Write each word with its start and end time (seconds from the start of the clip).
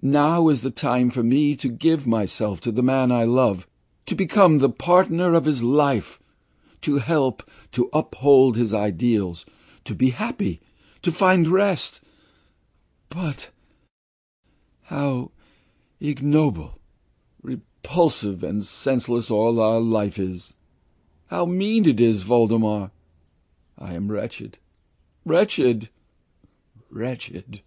Now 0.00 0.48
is 0.48 0.62
the 0.62 0.70
time 0.70 1.10
for 1.10 1.22
me 1.22 1.54
to 1.56 1.68
give 1.68 2.06
myself 2.06 2.58
to 2.62 2.72
the 2.72 2.82
man 2.82 3.12
I 3.12 3.24
love, 3.24 3.66
to 4.06 4.14
become 4.14 4.56
the 4.56 4.70
partner 4.70 5.34
of 5.34 5.44
his 5.44 5.62
life, 5.62 6.18
to 6.80 6.96
help, 6.96 7.42
to 7.72 7.90
uphold 7.92 8.56
his 8.56 8.72
ideals, 8.72 9.44
to 9.84 9.94
be 9.94 10.08
happy 10.08 10.62
to 11.02 11.12
find 11.12 11.46
rest 11.48 12.00
but 13.10 13.50
how 14.84 15.32
ignoble, 16.00 16.78
repulsive, 17.42 18.42
and 18.42 18.64
senseless 18.64 19.30
all 19.30 19.60
our 19.60 19.80
life 19.82 20.18
is! 20.18 20.54
How 21.26 21.44
mean 21.44 21.86
it 21.86 22.00
all 22.00 22.06
is, 22.06 22.22
Voldemar. 22.22 22.90
I 23.76 23.92
am 23.92 24.10
wretched, 24.10 24.56
wretched, 25.26 25.90
wretched! 26.88 27.60